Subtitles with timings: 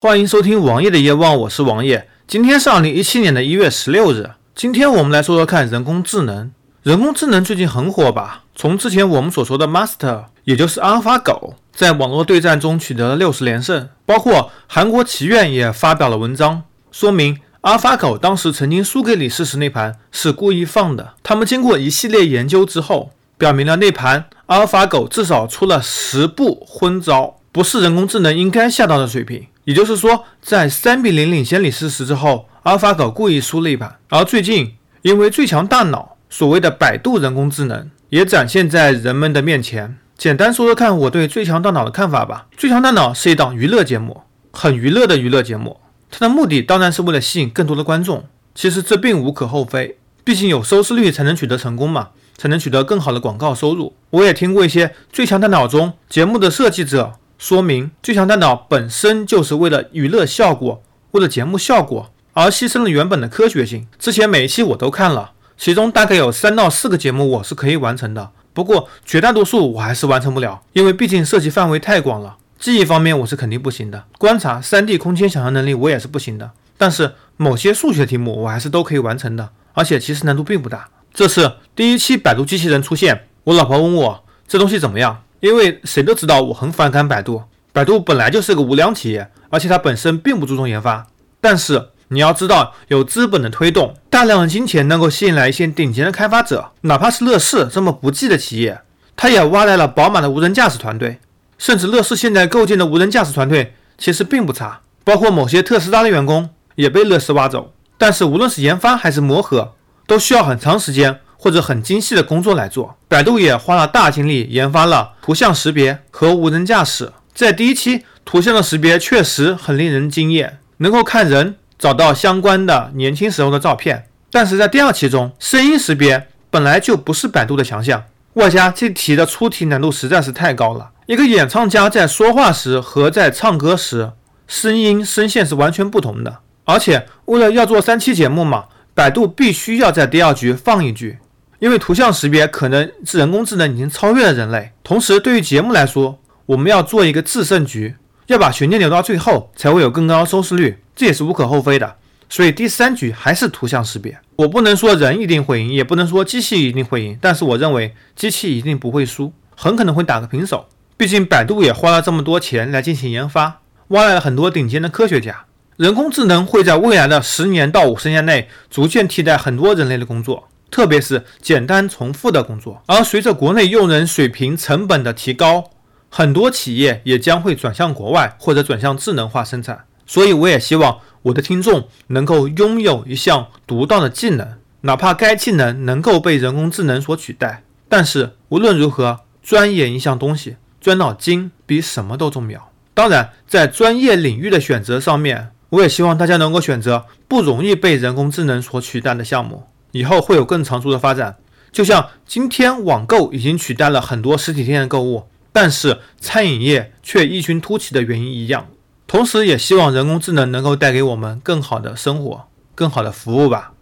[0.00, 2.08] 欢迎收听王爷的夜望，我是王爷。
[2.28, 4.30] 今天是二零一七年的一月十六日。
[4.54, 6.52] 今天我们来说说看人工智能。
[6.84, 8.44] 人工智能最近很火吧？
[8.54, 13.88] 从之前我们所说的 Master，也就是阿尔法狗，在网络对战中取得了六十连胜。
[14.06, 16.62] 包括韩国棋院也发表了文章，
[16.92, 21.14] 说明阿尔法狗当时曾经输给李世石那盘是故意放的。
[21.24, 29.48] 他们经过一系列研究之后，表明了那盘阿尔法狗至少出了十步昏招，不是人工智能应该下到的水平。
[29.68, 33.98] 也就是说，在三比零领先李世石之后，阿尔法狗故意输了一盘。
[34.08, 39.98] 而最近，因为最强大脑，所谓的百度人工智能也展现在人们的面前。
[40.16, 42.46] 简单说说看我对最强大脑的看法吧。
[42.56, 45.78] 最强大脑是一档娱乐节目，很娱乐的娱乐节目。
[46.10, 48.24] 它的目的当然是为了吸引更多的观众。
[48.54, 53.92] 其实这并无可厚非，毕竟有收视率才能取得成功嘛，才能取得更好的广告收入。
[54.08, 57.16] 我也听过一些最强大脑中节目的设计者。
[57.38, 63.86] 说明最强大脑本身就是为了娱乐效果，为了节目效果而牺牲了原本的科学性。
[63.96, 72.36] 之前每一期我都看了，其中大概有三到四个节目我是可以完成的，不过绝大多数我还是完成不了，因为毕竟涉及范围太广了。
[72.58, 76.50] 记忆方面我是肯定不行的，观察、3D 空间想象能力我也是不行的。
[76.76, 80.88] 但是某些数学题目我还是都可以完成的，而且其实难度并不大。
[81.14, 85.22] 这次第一期百度机器人出现，我老婆问我这东西怎么样。
[85.40, 91.06] 因为谁都知道我很反感百度，百度本来就是个无良企业，而且它本身并不注重研发。
[91.40, 98.80] 但是你要知道，有资本的推动，大量的金钱能够吸引来一些顶尖的开发者，哪怕是乐视这么不济的企业，
[99.14, 101.18] 它也挖来了饱满的无人驾驶团队。
[101.56, 107.72] 甚至乐视现在构建的无人驾驶团队其实并不差，包括某些特斯拉的员工也被乐视挖走。
[107.96, 109.74] 但是无论是研发还是磨合，
[110.06, 111.20] 都需要很长时间。
[111.38, 117.12] 或者很精细的工作来做，百度也花了大精力研发了图像识别和无人驾驶。
[117.32, 124.06] 在第一期，图像的识别确实很令人惊艳，能够看人找到相关的年轻时候的照片。
[124.30, 128.04] 但是在第二期中，声音识别本来就不是百度的强项，
[128.34, 130.90] 外加这题的出题难度实在是太高了。
[131.06, 134.10] 一个演唱家在说话时和在唱歌时，
[134.46, 136.40] 声音声线是完全不同的。
[136.64, 141.18] 而且为了要做三期节目嘛，百度必须要在第二局放一句。
[141.58, 147.96] 因为图像识别可能是人工智能已经超越了人类，同时对于节目来说，我们要做一个制胜局，
[148.26, 151.96] 要把悬念留到最后，才会有更高的收视率，这也是无可厚非的。
[152.28, 154.18] 所以第三局还是图像识别。
[154.36, 160.66] 我不能说人一定会赢，也不能说机器一定会赢，但是我认为机器一定不会输，很可能会打个平手。
[160.96, 165.44] 毕竟百度也花了这么多钱来进行研发，挖来了很多顶尖的科学家。
[165.76, 170.48] 人工智能会在未来的十年到五十年内逐渐替代很多人类的工作。
[170.70, 175.70] 特别是简单重复的工作，而随着国内用人水平成本的提高，
[176.08, 179.84] 很多企业也将会转向国外或者转向智能化生产。
[180.06, 187.62] 所以，我也希望我的听众能够拥有一项独到的技能，哪怕该技能能够被人工智能所取代。
[187.90, 192.70] 但是，无论如何，钻研一项东西，钻脑筋比什么都重要。
[192.94, 199.64] 当然，在专业领域的选择上面，我也希望大家能够选择不容易被人工智能所取代的项目。
[199.92, 201.36] 以后会有更长足的发展，
[201.72, 208.66] 就像今天网购已经取代了很多实体店的购物，但是餐饮业却异军突起的原因一样。
[209.06, 213.72] 同时，也希望人工智能能够带给我们更好的生活、更好的服务吧。